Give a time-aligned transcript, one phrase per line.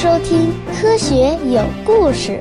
[0.00, 0.48] 收听
[0.80, 2.40] 《科学有故事》。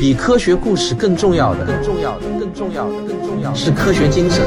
[0.00, 4.42] 比科学故事更重要的，更重要的，更重要的，更重要的是科学精神。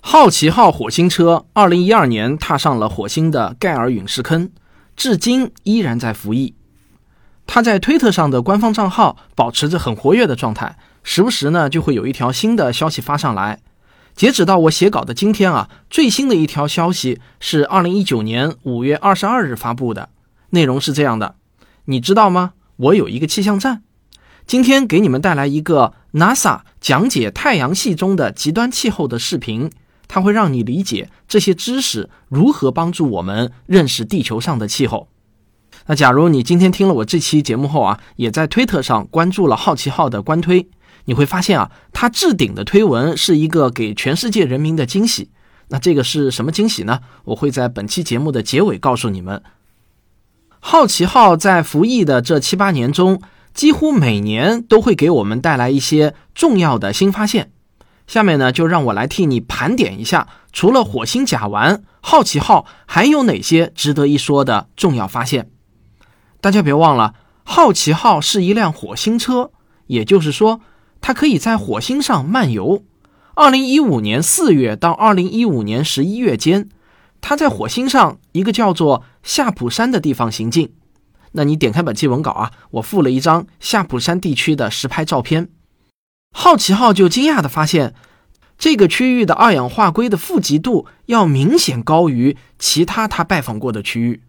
[0.00, 4.52] 好奇号火星车二零一二年踏上了火星的盖尔陨石坑，
[4.94, 6.54] 至今依然在服役。
[7.48, 13.58] 它在推特上的官方账号保持着很活跃的状态，时不时呢就会有一条新的消息发上来。
[14.14, 20.10] 截止到我写稿的今天啊，最新的一条消息是二零一九年五月二十二日发布的，
[20.50, 21.36] 内容是这样的：
[21.86, 22.52] 你知道吗？
[22.76, 23.82] 我有一个气象站，
[24.46, 29.70] 今天给你们带来一个 NASA 讲解太阳系中的极端气候的视频，
[30.06, 35.08] 它会让你理解这些知识如何帮助我们认识地球上的气候。
[35.86, 40.68] 那假如你今天听了我这期节目后啊，也在推特上关注了好奇号的官推。
[41.10, 45.32] 你会发现啊，它置顶的推文是一个给全世界人民的惊喜。
[45.70, 47.00] 那这个是什么惊喜呢？
[47.24, 49.42] 我会在本期节目的结尾告诉你们。
[50.60, 53.20] 好奇号在服役的这七八年中，
[53.52, 57.50] 几乎每年都会给我们带来一些重要的新发现。
[58.06, 65.50] 下面呢，就让我来替你盘点一下，除了火星甲烷，好奇号还有哪些值得一说的重要发现？
[66.40, 69.50] 大家别忘了，好奇号是一辆火星车，
[69.88, 70.60] 也就是说。
[71.00, 72.84] 它可以在火星上漫游。
[73.34, 76.68] 二零一五年四月到二零一五年十一月间，
[77.20, 80.74] 它在火星上一个叫做夏普山的地方行进。
[81.32, 85.48] 那你点开本期文稿啊，我附了一张夏普山地区的实拍照片。
[86.36, 87.94] 好奇号就惊讶地发现，
[88.58, 94.22] 这个区域的二氧化硅的富集度要明显高于其他它拜访过的区域。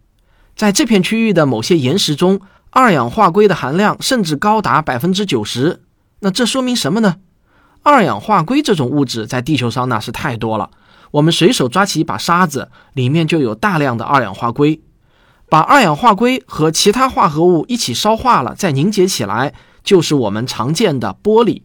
[0.55, 5.81] 在这片区域的某些岩石中，二氧化硅的含量甚至高达百分之九十。
[6.21, 7.17] 那这说明什么呢？
[7.83, 10.69] 二氧化硅这种物质在地球上那是太多了。
[11.09, 14.81] 我们随手抓起一把沙子，里面就有大量的二氧化硅。
[15.49, 21.63] 把二氧化硅和其他化合物一起烧化了，再凝结起来，就是我们常见的玻璃。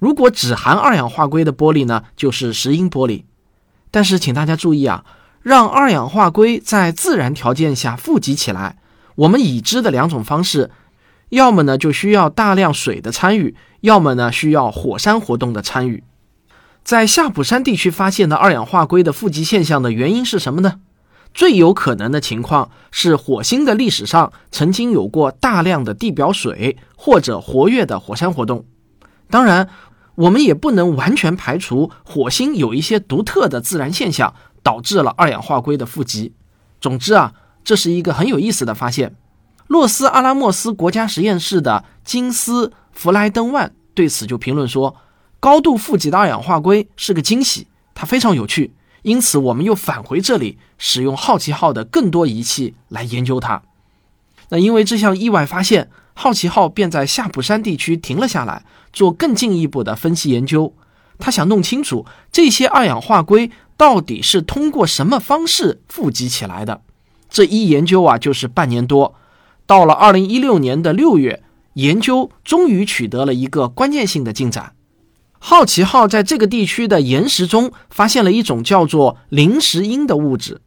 [0.00, 3.24] 如果只含二氧化硅的玻璃呢，就是石英玻璃。
[3.92, 5.04] 但是请大家注意啊，
[5.40, 8.76] 让二氧化硅在自然条件下富集起来，
[9.14, 10.72] 我们已知的两种方式。
[11.30, 16.04] 要么呢就需要大量水的参与，要么呢需要火山活动的参与。
[16.84, 20.80] 在夏普山地区发现的二氧化硅的富集现象的原因是什么呢？
[21.32, 28.66] 最有可能的情况是火星的历史上曾经有过大量的地表水或者活跃的火山活动。
[29.28, 29.68] 当然，
[30.14, 36.34] 我们也不能完全排除火星有一些独特的自然现象导致了二氧化硅的富集。
[36.80, 37.32] 总之啊，
[37.64, 39.16] 这是一个很有意思的发现。
[39.66, 44.96] 洛斯阿拉莫斯国家实验室的金斯弗莱登万对此就评论说
[45.40, 48.74] ：“高度富集的二氧化硅是个惊喜，它非常有趣。
[49.02, 53.62] 因此，我们又返回这里，使用好奇号的更多仪器来研究它。
[54.50, 60.74] 那因为这项意外发现，好奇号便在夏普山地区停了下来，做更进一步的分析研究。
[61.18, 66.82] 他想弄清楚这些二氧化硅到底是通过什么方式富集起来的。
[67.30, 69.14] 这一研究啊，就是半年多。”
[69.66, 71.42] 到了二零一六年的六月，
[71.74, 74.74] 研究终于取得了一个关键性的进展。
[75.38, 80.60] 好奇号在这个地区的岩石中发现了一种叫做磷石英的物质，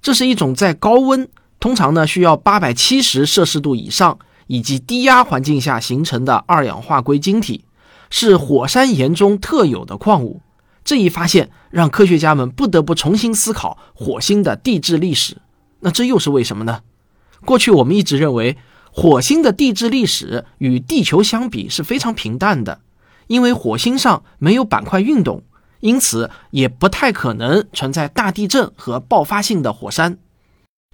[0.00, 1.28] 这是一种在高温，
[1.58, 7.64] 通常呢需要八百七十摄氏度以上以及低压环境下形成的二氧化硅晶体，
[8.08, 10.40] 是火山岩中特有的矿物。
[10.84, 15.38] 这一发现让科学家们不得不重新思考火星的地质历史。
[15.80, 16.80] 那这又是为什么呢？
[17.44, 18.56] 过去我们一直认为，
[18.92, 22.80] 火星的地质历史与地球相比是非常平淡的，
[23.28, 25.42] 因为火星上没有板块运动，
[25.80, 30.18] 因此也不太可能存在大地震和爆发性的火山。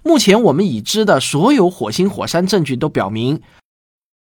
[0.03, 3.41] 目前我们已知的所有火星火山证据都表明，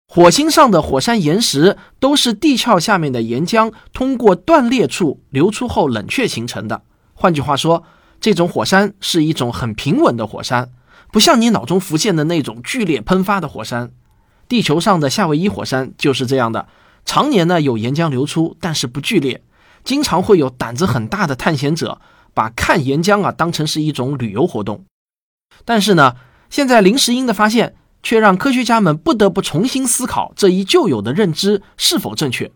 [0.07, 6.83] 火星上的火山岩石都是地壳下面的岩浆通过断裂处流出后冷却形成的。
[7.13, 7.83] 换句话说，
[8.21, 10.69] 这种火山是一种很平稳的火山。
[11.11, 13.91] 不像你脑中浮现的那种剧烈喷发的火山，
[14.47, 16.67] 地球上的夏威夷火山就是这样的，
[17.05, 19.43] 常年呢有岩浆流出，但是不剧烈。
[19.83, 21.99] 经常会有胆子很大的探险者
[22.33, 24.85] 把看岩浆啊当成是一种旅游活动。
[25.65, 26.15] 但是呢，
[26.49, 32.51] 现在林石英的发现却让科学家们不得不重新思考这一旧有的认知是否正确。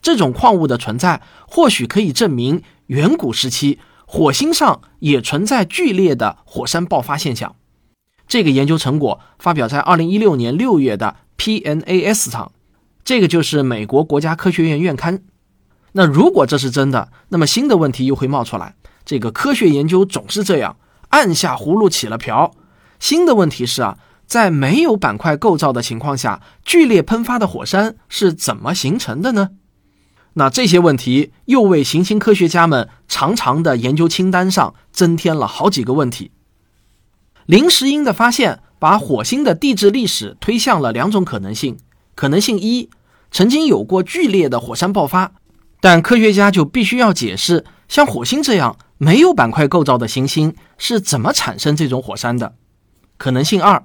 [0.00, 7.56] 这种矿物的存在或许可以证明远古时期火星上也存在剧烈的火山爆发现象。
[8.30, 12.52] 这个研究成果发表在二零一六年六月的 PNAS 上，
[13.02, 15.24] 这个就是美国国家科学院院刊。
[15.92, 18.76] 那如果这是真的，那么新的问题又会冒出来。
[19.04, 20.76] 这个科学研究总是这样，
[21.08, 22.52] 按下葫芦起了瓢。
[23.00, 23.98] 新的问题是啊，
[24.28, 29.50] 在没有板块构造的情况下，剧烈喷发的火山是怎么形成的呢？
[30.34, 36.30] 那这些问题又为行星科学家们长长的研究清单上增添了好几个问题。
[37.50, 41.76] 林石英的发现把火星的地质历史推向了两种可能性：
[42.14, 42.88] 可能性一，
[43.32, 45.32] 曾经有过剧烈的火山爆发，
[45.80, 52.52] 但科学家就必须要解释，像火星这样没有板块构造的行星是怎么产生这种火山的；
[53.16, 53.84] 可能性二，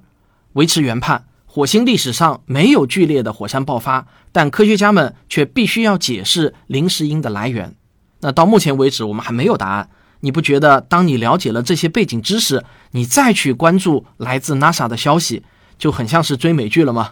[0.54, 1.26] 维持原判。
[1.48, 7.74] 火星历史上没有剧烈的火山爆发，但科学家们却必须要解释林石英的来源。
[8.20, 9.90] 那到目前为止，我们还没有答案。
[10.22, 15.44] 你不觉得，当你了解了这些背景知识，你再去关注来自 NASA 的消息，
[15.78, 17.12] 就很像是追美剧了吗？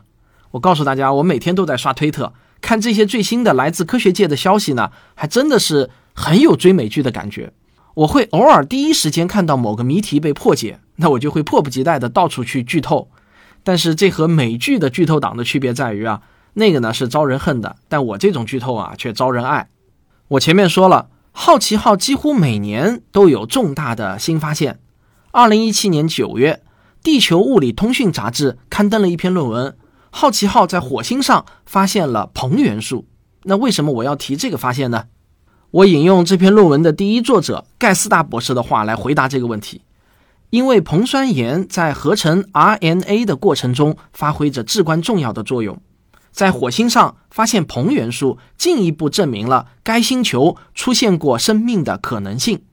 [0.51, 7.53] 我告诉大家，我每天都在刷推特，看这些最新的来自科学界的消息呢，还真的是很有追美剧的感觉。
[7.95, 13.09] 我会偶尔第一时间看到某个谜题被破解，那我就会迫不及待的到处去剧透。
[13.63, 16.21] 但是这和美剧的剧透党的区别在于啊，
[16.53, 19.69] 那个呢是招人恨的，但我这种剧透啊却招人爱。
[20.27, 24.79] 我前面说了，好奇号几乎每年都有重大的新发现。
[25.31, 26.61] 二零一七年九月，
[27.03, 29.75] 《地球物理通讯》杂志刊登了一篇论文，
[30.11, 33.07] 好奇号在火星上发现了硼元素。
[33.45, 35.05] 那为什么我要提这个发现呢？
[35.71, 39.81] 我引用这篇论文的第一作者盖斯大博士的话来回答这个问题。
[40.51, 45.81] 因为硼酸盐在合成 RNA 的过程中发挥着至关重要的作用，
[46.33, 52.63] 在火星上发现硼元素，进一步证明了该星球出现过生命的可能性。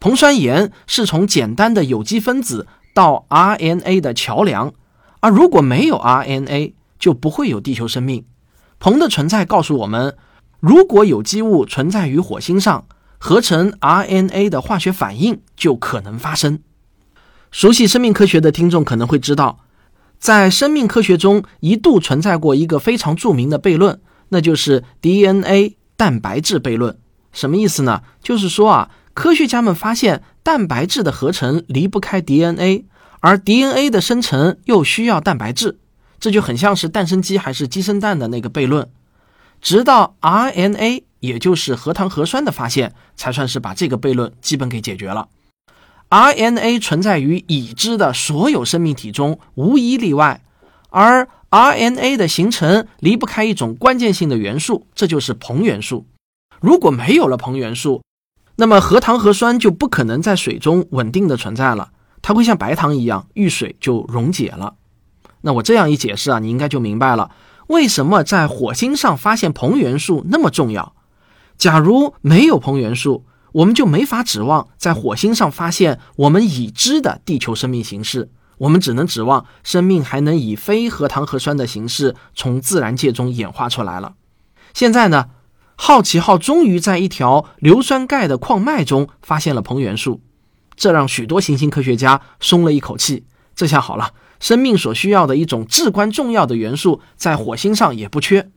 [0.00, 4.72] 硼酸盐是从简单的有机分子到 RNA 的桥梁，
[5.20, 8.24] 而如果没有 RNA，就不会有地球生命。
[8.80, 10.16] 硼的存在告诉我们，
[10.60, 12.86] 如果有机物存在于火星上，
[13.18, 16.60] 合成 RNA 的化学反应就可能发生。
[17.50, 19.60] 熟悉生命科学的听众可能会知道，
[20.18, 26.98] 在生命科学中一度存在过一个非常著名的悖论，那就是 DNA 蛋白质悖论。
[27.32, 28.02] 什么意思呢？
[28.22, 32.86] 就是说啊，科学家们发现蛋白质的合成离不开 DNA，
[33.20, 35.78] 而 DNA 的生成又需要蛋白质，
[36.18, 38.88] 这就很像是蛋生鸡还是鸡生蛋的那个悖论。
[39.60, 45.28] 直到 RNA，也就是核糖核酸的发现，才算是把这个悖论基本给解决了。
[46.16, 50.40] RNA 存在于已知的所有生命体中，无一例外。
[50.88, 56.06] 而 RNA 的形成离不开一种关键性的元素，这就是硼元素。
[56.58, 58.02] 如果没有了硼元素，
[58.54, 61.90] 那么核糖核酸就不可能在水中稳定的存在了，
[62.22, 64.76] 它会像白糖一样遇水就溶解了。
[65.42, 67.30] 那我这样一解释啊，你应该就明白了，
[67.66, 70.94] 为什么在火星上发现硼元素那么重要。
[71.58, 73.26] 假如没有硼元素，
[73.56, 84.14] 我们就没法指望在火星上发现我们已知的地球生命形式，我们只能指望生命还能以非核糖核酸的形式从自然界中演化出来了。
[84.74, 85.30] 现在呢，
[85.74, 90.20] 好奇号终于在一条硫酸钙的矿脉中发现了硼元素，
[90.74, 93.24] 这让许多行星科学家松了一口气。
[93.54, 98.50] 这下好了，生命所需要的一种至关重要的元素在火星上也不缺。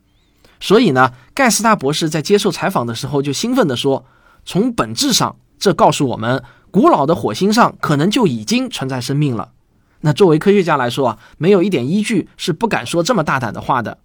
[0.60, 4.06] 所以呢，盖斯大博士在接受采访的时候就兴奋地说。
[4.45, 9.52] 从本质上，这告诉我们，古老的火星上可能就已经存在生命了。
[10.02, 13.97] 那作为科学家来说啊，没有一点依据是不敢说这么大胆的话的。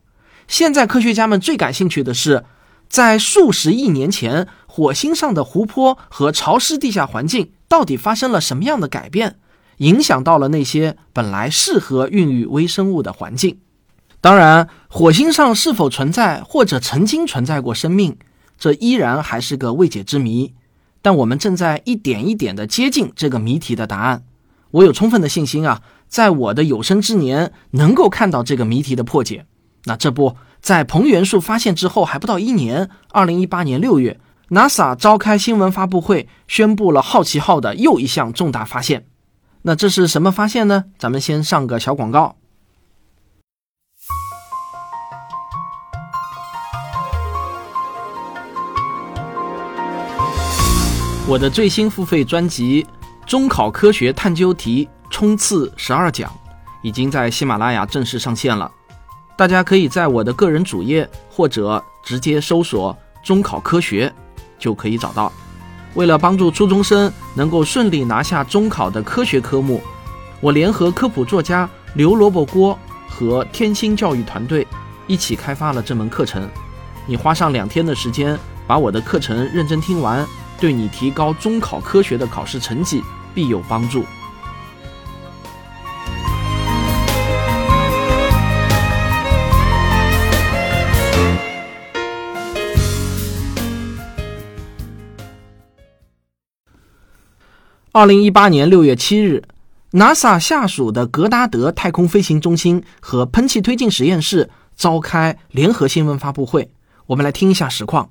[0.48, 2.44] 现在科学家们最感兴趣的是，
[2.88, 9.38] 在数十亿年前，火星上的湖泊和潮湿地下环境到底发生了什么样的改变，
[9.78, 13.58] 影响到了那些本来适合孕育微生物的环境。
[14.20, 18.16] 当然，火星上是否存在或者曾经存在过生命？
[18.58, 20.54] 这依然还是个未解之谜，
[21.02, 24.24] 但我们正在一点一点地接近这个谜题的答案。
[24.70, 29.46] 我有充分的信心啊，在我的有生之年能够看到这个谜题的破解。
[29.84, 34.18] 那这不在硼元素发现之后还不到一年，二零一八年六月
[34.48, 39.06] ，NASA 召开新闻发布会，宣布了好奇号的又一项重大发现。
[39.62, 40.84] 那这是什么发现呢？
[40.98, 42.36] 咱们先上个小广告。
[51.26, 52.82] 我的最新付费专辑
[53.26, 56.30] 《中考科学探究题冲刺十二讲》
[56.82, 58.70] 已经在喜马拉雅正式上线了，
[59.34, 64.12] 大家可以在我的个人主页或者直接搜索“中考科学”
[64.60, 65.32] 就可以找到。
[65.94, 69.80] 为了帮助初中生能够顺利拿下中考的科学科目，
[70.42, 72.78] 我联合科普作家刘萝卜锅
[73.08, 74.66] 和天星教育团队
[75.06, 76.46] 一起开发了这门课程。
[77.06, 80.26] 你花上两天的时间把我的课程认真听完。
[80.64, 83.02] 对你提高中考科学的考试成绩
[83.34, 84.02] 必有帮助。
[97.92, 99.42] 二零一八年六月七日
[99.92, 106.70] ，NASA 下属的格达德太空飞行中心和喷气推进实验室召开联合新闻发布会。
[107.08, 108.08] 我们来听一下实况。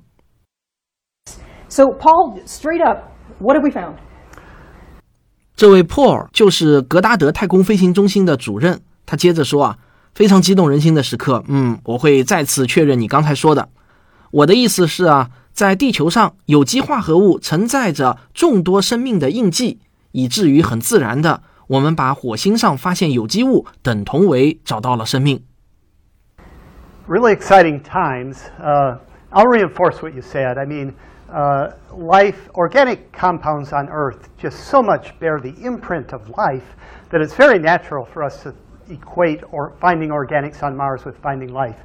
[1.74, 3.94] So, Paul, straight up, what have we found?
[5.56, 8.80] 这位 Paul 就是格达德太空飞行中心的主任。
[9.04, 9.78] 他接着说啊，
[10.14, 11.42] 非常激动人心的时刻。
[11.48, 13.70] 嗯，我会再次确认你刚才说的。
[14.30, 15.30] 我的意思是啊。
[15.52, 19.80] 在地球上，有机化合物承载着众多生命的印记，
[20.12, 25.42] 以至于很自然的，我们把火星上发现有机物等同为找到了生命。
[27.08, 28.38] Really exciting times.
[28.60, 28.98] Uh,
[29.30, 30.58] I'll reinforce what you said.
[30.58, 30.94] I mean,
[31.34, 36.62] uh, life, organic compounds on Earth just so much bear the imprint of life
[37.10, 38.54] that it's very natural for us to
[38.88, 41.76] equate or finding organics on Mars with finding life.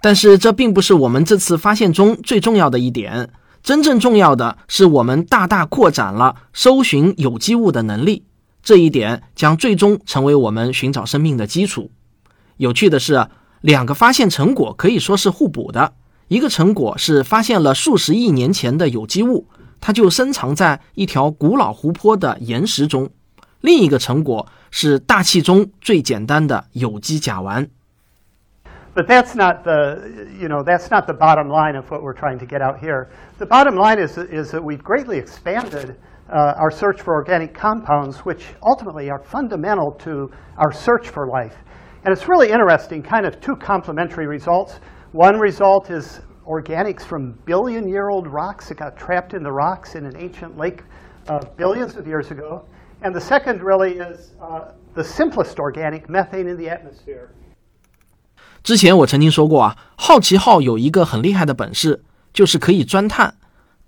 [0.00, 3.30] 但是这并不是我们这次发现中最重要的一点，
[3.62, 8.24] 真正重要的是我们大大扩展了搜寻有机物的能力，
[8.62, 11.90] 这一点将最终成为我们寻找生命的基础。
[12.58, 13.26] 有趣的是，
[13.60, 15.94] 两个发现成果可以说是互补的，
[16.27, 19.47] 一个成果是发现了数十亿年前的有机物，
[19.79, 23.07] 它就深藏在一条古老湖泊的岩石中；
[23.61, 27.67] 另一个成果是大气中最简单的有机甲烷。
[28.95, 29.99] But that's not the,
[30.39, 33.07] you know, that's not the bottom line of what we're trying to get out here.
[33.39, 35.95] The bottom line is, is that we've greatly expanded
[36.29, 41.55] uh, our search for organic compounds, which ultimately are fundamental to our search for life.
[42.05, 44.79] And it's really interesting, kind of two complementary results.
[45.12, 50.14] One result is organics from billion-year-old rocks that got trapped in the rocks in an
[50.18, 50.82] ancient lake
[51.28, 52.64] uh, billions of years ago.
[53.00, 57.28] And the second really is uh, the simplest organic, methane in the atmosphere.
[58.62, 62.02] 之前我曾经说过啊，好奇号有一个很厉害的本事，
[62.34, 63.34] 就是可以钻探。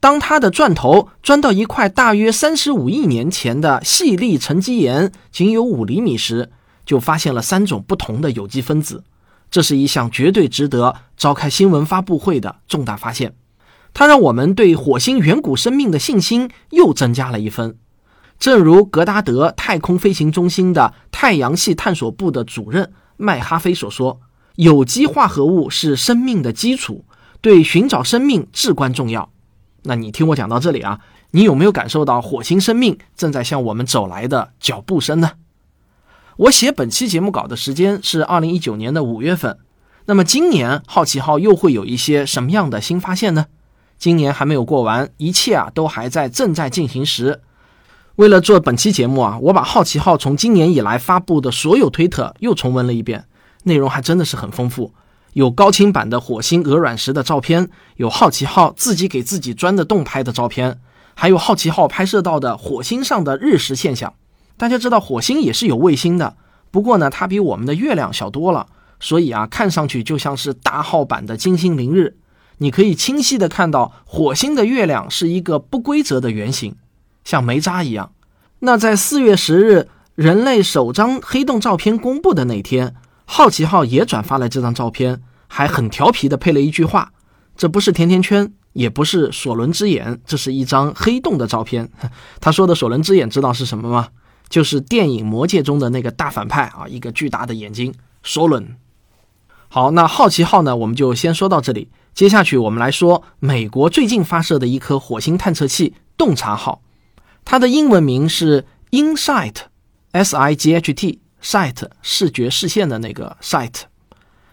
[0.00, 6.48] 当它的钻头钻到一块大约三十五亿年前的细粒沉积岩仅有五厘米时，
[6.86, 9.04] 就发现了三种不同的有机分子。
[9.50, 13.34] 这是一项绝对值得召开新闻发布会的重大发现。
[13.92, 17.76] 它让我们对火星远古生命的信心又增加了一分。
[18.38, 24.20] 正如格达德太空飞行中心的太阳系探索部的主任麦哈菲所说。
[24.56, 27.04] 有机化合物是生命的基础，
[27.40, 29.30] 对寻找生命至关重要。
[29.84, 35.32] 那你听我讲到这里啊，你有没有感受到火星生命正在向我们走来的脚步声呢？
[36.40, 39.58] 我写本期节目稿的时间是二零一九年的五月份，
[40.06, 43.44] 那么今年好奇号又会有一些什么样的新发现呢？
[43.98, 47.42] 今年还没有过完，一切啊都还在正在进行时。
[48.16, 53.26] 为了做本期节目啊，我把好奇号从今年以来发布的所有推特又重温了一遍。
[53.64, 54.94] 内容还真的是很丰富，
[55.34, 60.80] 有高清版的火星鹅卵石的照片，有好奇号自己给自己钻的洞拍的照片，
[61.12, 64.14] 还有好奇号拍摄到的火星上的日食现象。
[64.60, 66.36] 大家知道火星也是有卫星的，
[66.70, 68.66] 不过呢，它比我们的月亮小多了，
[69.00, 72.18] 所以啊，看上去就像是大号版的金星凌日。
[72.58, 76.76] 你可以清晰的看到火星的月亮是一个不规则的圆形，
[77.24, 78.12] 像煤渣一样。
[78.58, 82.94] 那在四月十日，人类首张黑洞照片公布的那天。
[83.24, 87.12] 好奇号也转发了这张照片，还很调皮的配了一句话
[87.56, 91.90] ：“这不是甜甜圈，也不是索伦之眼，这是一张黑洞的照片。
[92.42, 94.08] ”他说的索伦之眼知道是什么吗？
[94.50, 98.76] 就是电影《魔戒》中的那个大反派啊，一个巨大的眼睛，索伦。
[99.68, 101.88] 好，那好奇号呢，我们就先说到这里。
[102.12, 106.82] 接下去我们来说美国最近发射的一颗火星探测器——洞察号，
[107.46, 111.20] 它的英文名是 InSight，S I G H T。
[111.42, 113.84] sight 视觉视线的那个 sight，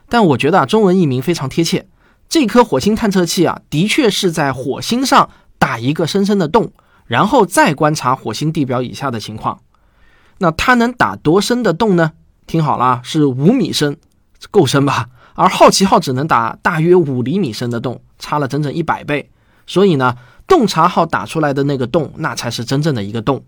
[0.07, 1.85] 但我觉得啊，中文译名非常贴切。
[2.29, 6.71] 这颗火星探测器啊，的确是在火星上打一个深深的洞，
[7.05, 9.59] 然后再观察火星地表以下的情况。
[10.39, 12.13] 那它能打多深的洞呢？
[12.45, 13.97] 听好了，是五米深，
[14.51, 15.09] 够深吧？
[15.35, 19.29] 而好奇号只能打大约五厘米深的洞，差了整整一百倍。
[19.65, 20.15] 所以呢，
[20.47, 23.43] 洞察号打出来的那个洞，那才是真正的一个洞。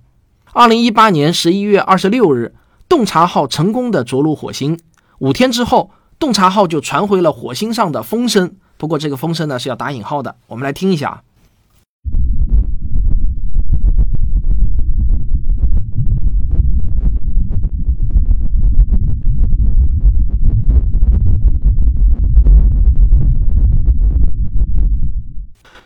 [0.53, 2.55] 二零一八年十一月二十六日。
[2.89, 4.79] 洞察号成功的着陆火星，
[5.19, 8.55] 五天之后，洞察号就传回了火星上的风声。
[8.77, 10.36] 不过，这个风声呢是要打引号的。
[10.48, 11.22] 我们来听一下。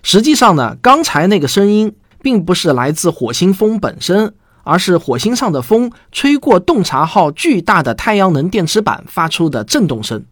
[0.03, 10.25] 实际上呢，刚才那个声音并不是来自火星风本身，而是火星上的风吹过洞察号巨大的太阳能电池板发出的震动声。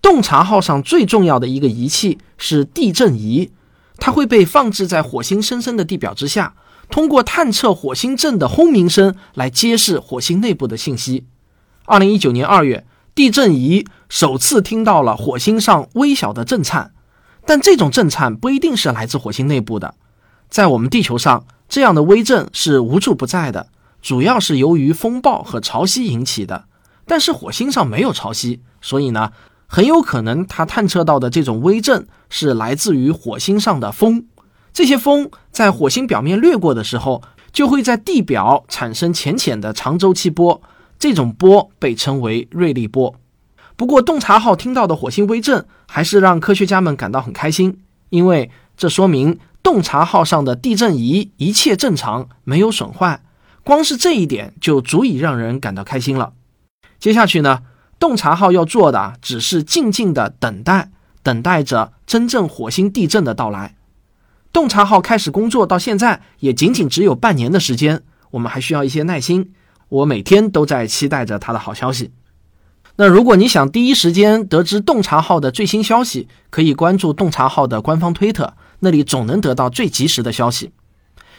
[0.00, 3.50] 洞察号上最重要的一个仪器是地震仪，
[3.98, 6.54] 它会被放置在火星深深的地表之下，
[6.88, 11.26] 通过探测火星震的轰鸣声来揭示火星内部的信息。
[11.84, 16.92] 二零一九年二月，地震仪首次听到了火星上微小的震颤。
[17.46, 19.94] 但这种震颤不一定是来自火星内部的，
[20.48, 23.68] 在我们地球上，这样的微震是无处不在的，
[24.00, 26.64] 主要是由于风暴和潮汐引起的。
[27.06, 29.32] 但是火星上没有潮汐，所以呢，
[29.66, 34.26] 很有可能它探测到的这种微震是来自于火星上的风。
[34.72, 40.62] 这些风在火星表面掠过的时候，就会在地表产生浅浅的长周期波，
[40.98, 43.16] 这种波被称为瑞利波。
[43.80, 53.22] 不过，洞察号听到的火星微震还是让科学家们感到很开心，因为这说明洞察号上的地震仪一切正常，没有损坏。
[53.64, 56.34] 光是这一点就足以让人感到开心了。
[56.98, 57.62] 接下去呢，
[57.98, 60.90] 洞察号要做的只是静静的等待，
[61.22, 63.76] 等待着真正火星地震的到来。
[64.52, 69.54] 洞察号开始工作到现在也仅仅只有半年的时间，我们还需要一些耐心。
[69.88, 72.12] 我每天都在期待着它的好消息。
[73.00, 80.72] 那如果你想第一时间得知洞察号的最新消息，可以关注洞察号的官方推特，那里总能得到最及时的消息。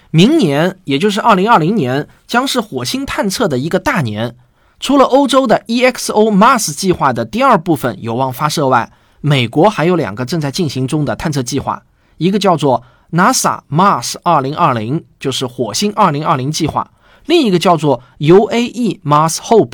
[0.10, 4.36] 明年，也就是二零二零年，将是火星探测的一个大年。
[4.80, 11.84] 除了欧洲的 EXO Mars 计划的第二部分有望发射外，美国还有两个正在进行中的探测计划，
[12.18, 16.89] 一个叫做 NASA Mars 二零二零，就是火星二零二零计划；
[17.27, 19.74] 另一个叫做 UAE Mars Hope。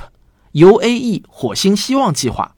[0.57, 2.55] UAE 火星希望计划，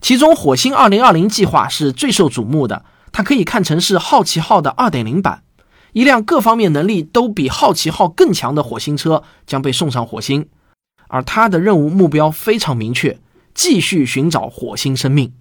[0.00, 2.84] 其中火星2020计划是最受瞩目的。
[3.10, 5.42] 它可以看成是好奇号的2.0版，
[5.92, 10.46] 一辆各方面能力都比好奇号更强的火星车将被送上火星，
[11.08, 13.18] 而它的任务目标非常明确：
[13.52, 15.32] 继续寻找火星生命。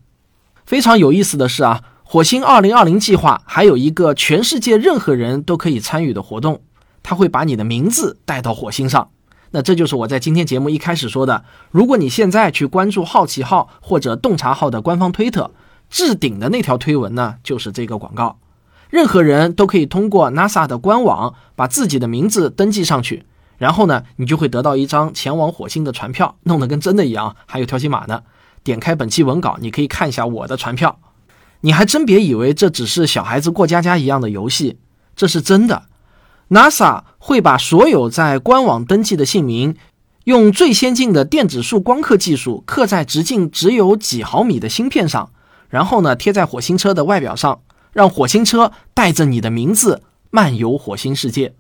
[0.65, 6.63] 非常有意思的是啊，火星2020计划还有一个全世界任何人都可以参与的活动，
[7.03, 9.11] 它会把你的名字带到火星上。
[9.51, 11.43] 那这就是我在今天节目一开始说的。
[11.71, 15.51] 如果你现在去关注好奇号或者洞察号的官方推特，
[15.89, 18.37] 置顶的那条推文呢，就是这个广告。
[18.89, 23.25] 任何人都可以通过 NASA 的官网把自己的名字登记上去，
[23.57, 28.23] 然后呢，你就会得到一张前往火星的船票，弄得跟真的一样，还有条形码呢。
[28.63, 30.99] 点开本期文稿，你可以看一下我的船票。
[31.61, 34.77] 你还真别以为这只是小孩子过家家一样的游戏，
[35.15, 35.83] 这是真的。
[36.49, 39.75] NASA 会把所有在官网登记的姓名，
[40.23, 45.31] 用最先进的电子束光刻技术刻在直径只有几毫米的芯片上，
[45.69, 47.61] 然后呢贴在火星车的外表上，
[47.93, 51.53] 让火星车带着你的名字漫游火星世界。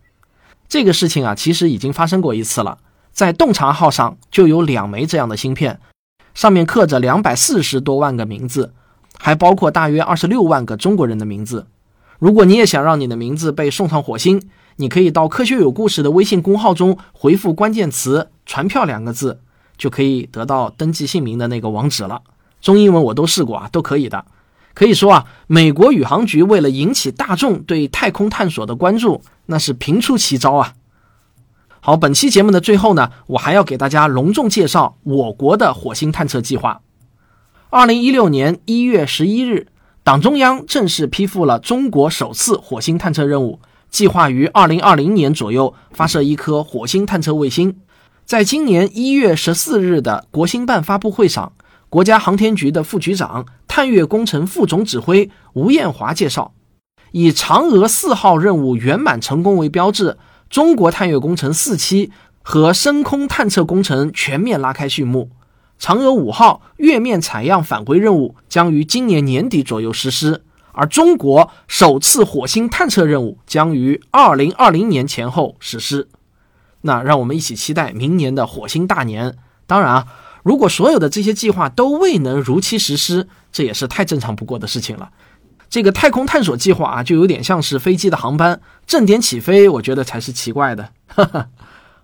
[0.67, 2.79] 这个事情啊，其实已经发生过一次了，
[3.11, 5.79] 在洞察号上就有两枚这样的芯片，
[6.33, 8.73] 上面刻着两百四十多万个名字，
[9.19, 11.67] 还包括大约二十六万个中国人的名字。
[12.19, 14.41] 如果你也想让你的名字被送上火星，
[14.75, 19.39] 你可以到“科学有故事”的微信公号中回复关键词“船票”两个字，
[19.77, 22.21] 就可以得到登记姓名的那个网址了。
[22.61, 24.25] 中英文我都试过啊，都可以的。
[24.73, 30.73] 可以说啊，美国宇航局为了引起大众对太空探索的关注，那是频出奇招啊。
[31.81, 36.81] 好，本期节目的最后呢，我还要给大家隆重介绍我国的火星探测计划。
[37.69, 39.67] 二零一六年一月十一日，
[40.09, 43.59] 党中央正式批复了中国首次火星探测任务。
[43.91, 47.77] 计划于二零二零年左右发射一颗火星探测卫星。
[48.25, 51.53] 在今年一月十四日的国新办发布会上，
[51.89, 56.53] 国家航天局的副局长、探月工程副总指挥吴艳华介绍，
[57.11, 60.17] 以嫦娥四号任务圆满成功为标志，
[60.49, 62.09] 中国探月工程四期
[62.41, 65.29] 和深空探测工程全面拉开序幕。
[65.79, 70.43] 嫦娥五号月面采样返回任务将于今年年底左右实施。
[70.71, 76.07] 而中国首次火星探测任务将于二零二零年前后实施，
[76.81, 79.35] 那让我们一起期待明年的火星大年。
[79.65, 80.07] 当然啊，
[80.43, 85.09] 如果所有的这些计划都未能如期实施，这也是太正常不过的事情了。
[85.69, 90.91] 这个太空探索计划啊，就有点像是飞机的航班，正点起飞，我觉得才是奇怪的。
[91.07, 91.47] 哈 哈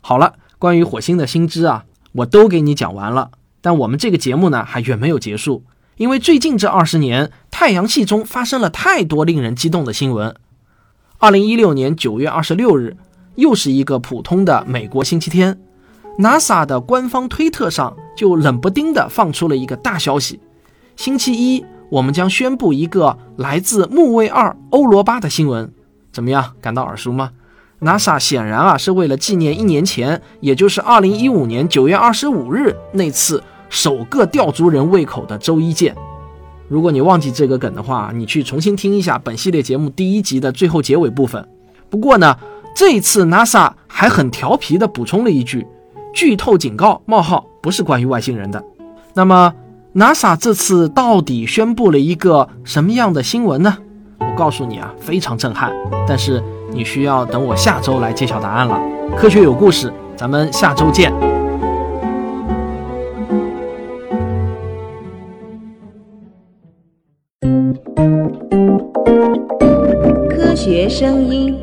[0.02, 3.32] 好了，关于火星的新知啊，我都给你讲完了。
[3.66, 5.64] 但我们这个节目呢，还远没有结束。
[5.98, 10.36] 因为最近这二十年，太阳系中发生了太多令人激动的新闻。
[11.18, 12.96] 二零一六年九月二十六日，
[13.34, 15.60] 又是一个普通的美国星期天
[16.20, 20.40] ，NASA 的官方推特上就冷不丁的放出了一个大消息：
[20.96, 25.74] 星期一，我们将宣布一个来自木卫二欧罗巴的新闻。
[26.14, 27.32] 怎么样，感到耳熟吗
[27.82, 33.44] ？NASA 显然啊是为了纪念一年前，也就是二零一五年九月二十五日那次
[33.76, 35.94] 首个吊足人胃口的周一见。
[36.70, 41.46] 如果你忘记这个梗的话，你去重新听一下本系列节目第一集的最后结尾部分。
[41.90, 42.38] 不过呢，
[42.74, 45.68] 这一次 NASA 还很调皮地补充了一句
[46.16, 48.64] ：“剧透警告：冒号不是关于外星人的。”
[49.14, 49.54] 那么
[49.94, 53.78] NASA 这次到底宣布了一个什么样的新闻呢？
[54.20, 55.70] 我告诉你啊，非常震撼。
[56.08, 58.82] 但是你需要等我下周来揭晓答案了。
[59.18, 61.45] 科学有故事，咱们下周见。
[70.98, 71.54] 声音。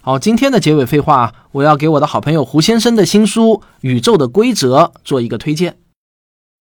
[0.00, 5.78] 好，今天的结尾废话，我要给我的好朋友胡先生的新书《宇宙的规则》做一个推荐。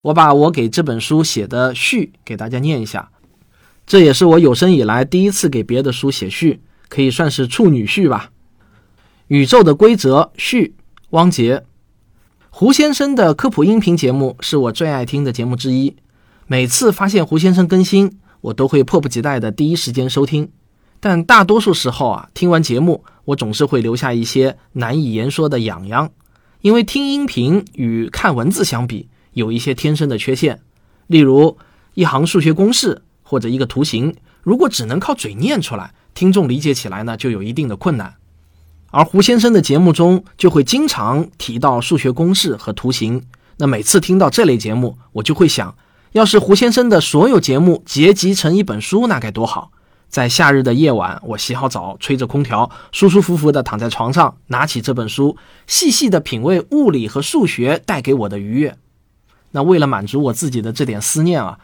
[0.01, 3.11] 我把我给这本书写的序给大家念一下，
[3.85, 8.31] 这也是我有生以来第一次给别的书写序，可以算是处女序吧。
[9.27, 10.73] 《宇宙的规则》序，
[11.11, 11.63] 汪杰。
[12.49, 15.95] 胡先生的科普音频节目是我最爱听的节目之一，
[16.47, 18.17] 每次发现胡先生更新。
[18.43, 20.51] 我都会迫不及待的第一时间收听，
[20.99, 26.11] 但大多数时候啊，听完节目，我总是会留下一些难以言说的痒痒，
[26.59, 30.59] 因为听音频与看文字相比，有一些天生的缺陷。
[31.07, 31.57] 例如，
[31.93, 38.13] 一行数学公式或者一个图形，如果只能靠嘴念出来，听众理解起来呢，就有一定的困难。
[38.91, 43.23] 而胡先生的节目中就会经常提到数学公式和图形，
[43.55, 45.73] 那每次听到这类节目，我就会想。
[46.13, 49.71] 要是胡先生的所有节目结集成一本书，那该多好！
[50.07, 58.77] 在夏日的夜晚，我洗好澡，吹着空调，舒舒服服地躺在床上，拿起这本书，细细地品味物理和数学带给我的愉悦。
[59.53, 61.57] 那为了满足我自己的这点思念啊，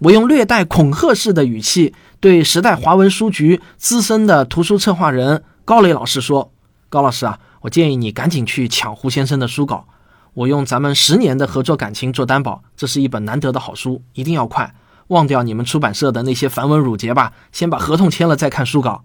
[0.00, 6.52] 我用略带恐吓式的语气对时代华文书局资深的图书策划人高磊老师说
[6.90, 9.86] ：“高老师啊，我建议你赶紧去抢胡先生的书稿。”
[10.34, 14.74] 我用咱们十年的合作感情做担保，这是一本难得的好书，一定要快，
[15.08, 19.04] 忘掉你们出版社的那些繁文缛节吧，先把合同签了再看书稿。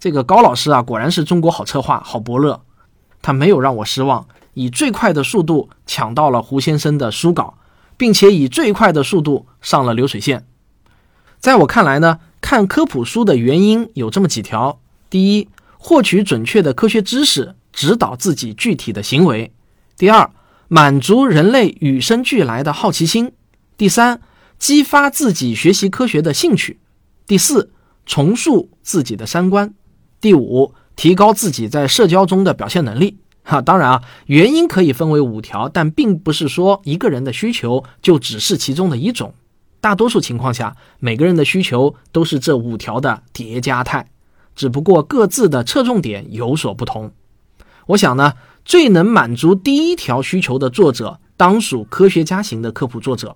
[0.00, 2.62] 这个高老师啊，果然是中国好策划、好伯乐，
[3.20, 7.58] 他没有让我失望，以最快的速度抢到了胡先生的书稿，
[7.98, 10.46] 并且以最快的速度上了流水线。
[11.38, 14.80] 在我看来呢，看科普书的原因有这么几条：
[15.10, 19.50] 第一，获取准确的科学知识，指导自己具体的行为；
[19.96, 20.30] 第二，
[20.70, 23.32] 满足人类与生俱来的好奇心，
[23.78, 24.20] 第三，
[24.58, 26.78] 激发自己学习科学的兴趣，
[27.26, 27.72] 第四，
[28.04, 29.72] 重塑自己的三观，
[30.20, 33.16] 第五，提高自己在社交中的表现能力。
[33.44, 39.32] 哈，当然啊，原因可以分为五条，但并不是说一个人的需求就只是其中的一种。
[39.80, 44.06] 大多数情况下，每个人的需求都是这五条的叠加态，
[44.54, 47.10] 只不过各自的侧重点有所不同。
[47.86, 48.34] 我想呢。
[48.68, 53.34] 最能满足第一条需求的作者，当属科学家型的科普作者，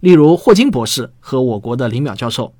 [0.00, 2.54] 例如霍金博士和我国的林淼教授。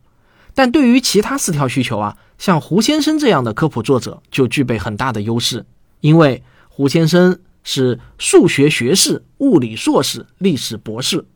[0.55, 5.67] 但对于其他四条需求啊，像胡先生这样的科普作者就具备很大的优势，
[6.01, 11.27] 因为胡先生是数学学士、物理硕士、历史博士。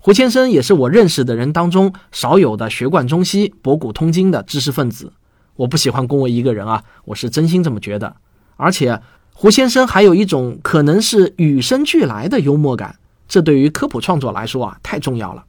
[0.00, 5.12] 胡先生也是我认识的人当中少有的学贯中西、博古通今的知识分子。
[5.54, 8.16] 我不喜欢恭维一个人啊，我是真心这么觉得，
[8.56, 9.00] 而且。
[9.40, 12.98] 胡先生还有一种可能是与生俱来的幽默感，
[13.28, 15.44] 这对于科普创作来说啊太重要了。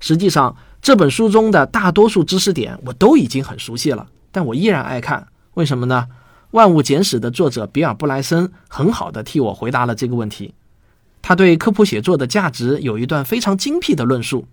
[0.00, 5.28] 实际上，这本书中的大多数知识点我都已经很熟悉了，但我依然爱看。
[5.54, 6.08] 为什么呢？
[6.50, 10.52] 《万物简史》的作者比尔·布莱森很好的替我回答了这个问题。
[11.22, 14.48] 他对科普写作的价值有一段非常精辟的论述。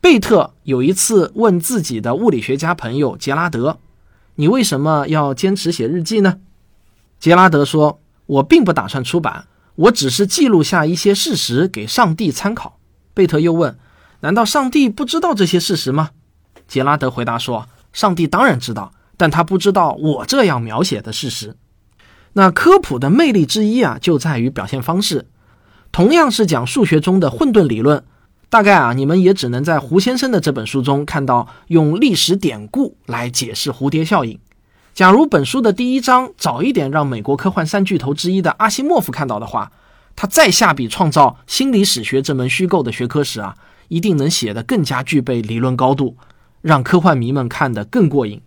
[0.00, 3.78] 贝特有一次问自己的物理学家朋友杰拉德
[4.34, 6.40] ：“你为什么要坚持写日记呢？”
[7.22, 12.80] 杰拉德说：“我并不打算出版，我只是记录下一些事实给上帝参考。”
[13.14, 13.78] 贝特又问
[14.22, 16.10] ：“难道上帝不知道这些事实吗？”
[16.66, 21.54] 杰拉德回答说：“上帝当然知道，但他不知道我这样描写的事实。”
[22.34, 25.28] 那科普的魅力之一啊，就在于表现方式。
[25.92, 28.02] 同样是讲数学中的混沌理论，
[28.48, 34.40] 大概啊，你们也只能在胡先生的这本书中看到用历史典故来解释蝴蝶效应。
[34.94, 39.72] 假如本书的第一章早一点让美国科幻三巨头之一的阿西莫夫看到的话，
[40.14, 43.56] 他再下笔创造心理史学这门虚构的学科时啊，
[43.88, 46.18] 一定能写得更加具备理论高度，
[46.60, 48.42] 让科幻迷们看得更过瘾。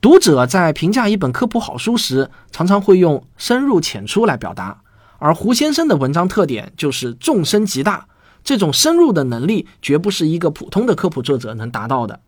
[0.00, 4.80] 读者在评价一本科普好书时，常常会用深入浅出来表达，
[5.18, 8.08] 而胡先生的文章特点就是纵深极大，
[8.42, 12.20] 这种深入的能力绝不是一个普通的科普作者能达到的。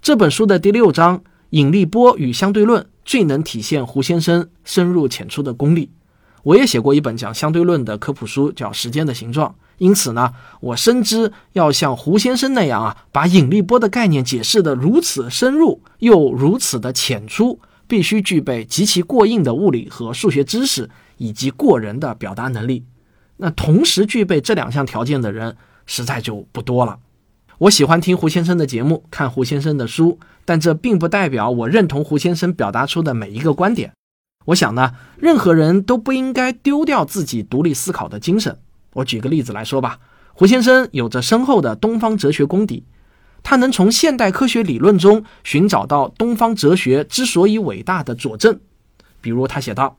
[0.00, 1.22] 这本书的第六章。
[1.56, 5.90] 引力波与相对论最能体现胡先生深入浅出的功力。
[6.42, 9.48] 我也写过一本讲相对论的科普书，叫《时间的形状》。
[9.78, 22.84] 因此呢，我深知要像胡先生那样啊，把引力波的概念解释得如此深入又如此的浅出，必须具备极其过硬的物理和数学知识以及过人的表达能力。
[23.38, 26.98] 那同时具备这两项条件的人，实在就不多了。
[27.60, 33.94] 我喜欢听胡先生的节目，看胡先生的书，但这并不代表我认同胡先生表达出的每一个观点。
[34.46, 38.58] 我想呢，任何人都不应该丢掉自己独立思考的精神。
[38.92, 39.98] 我举个例子来说吧，
[40.34, 42.84] 胡先生有着深厚的东方哲学功底，
[43.42, 48.60] 他能从现代科学理论中寻找到东方哲学之所以伟大的佐证。
[49.22, 49.96] 比如他写道：“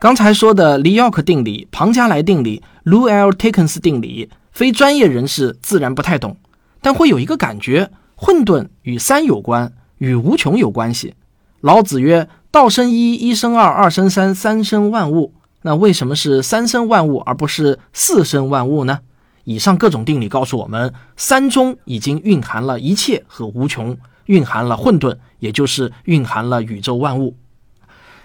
[0.00, 6.36] 刚才说的黎奥克定理、庞加莱定理、卢埃尔泰肯斯定理，非专业人士自然不太懂，
[6.82, 11.14] 但会有一个感觉：混沌与三有关，与无穷有关系。
[11.62, 15.32] 老子曰。”道生一，一生二，二生三，三生万物。
[15.62, 18.98] 那为什么是三生万物，而不是四生万物呢？
[19.44, 27.38] 以上各种定理告诉我们，三中已经蕴含了一切和无穷，蕴含了混沌，也就是蕴含了宇宙万物。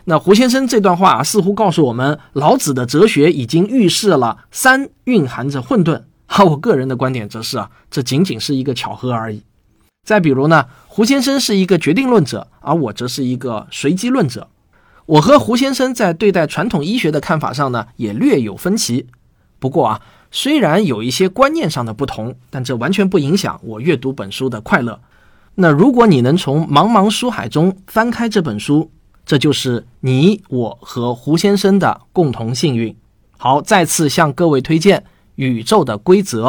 [0.03, 6.01] 那胡先生这段话似乎告诉我们，老子的哲学已经预示了三蕴含着混沌。
[6.27, 9.43] 而 我个人的观点则是啊，这仅仅是一个巧合而已。
[10.05, 10.67] 再比如呢？
[10.87, 14.47] 胡先生是一个决定论者，而我则是一个随机论者。
[15.05, 19.07] 我和胡先生在对待传统医学的看法上呢，也略有分歧。
[19.59, 24.99] 不过啊，虽然有一些观念上的不同，但这完全不影响我阅读本书的快乐。
[25.55, 28.91] 那如果你能从茫茫书海中翻开这本书，
[29.25, 32.95] 这就是你我和胡先生的共同幸运。
[33.37, 34.99] 好，再次向各位推荐
[35.37, 36.47] 《宇宙的规则》，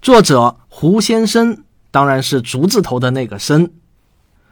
[0.00, 1.64] 作者胡先生。
[1.90, 3.68] 当然是竹字头的那个“生”，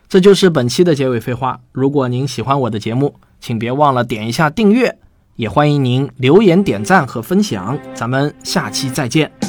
[0.08, 1.60] 这就是本期的结尾废话。
[1.70, 4.98] 如果您喜欢我的节目，请别忘了点一下订阅，
[5.36, 7.78] 也欢迎您留言点赞和分享。
[7.94, 9.47] 咱们下期再见。